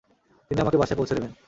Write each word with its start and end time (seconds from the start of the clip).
তিনি 0.51 0.59
আমাকে 0.61 0.77
বাসায় 0.77 0.97
পৌঁছে 0.99 1.15
দেবেন? 1.15 1.31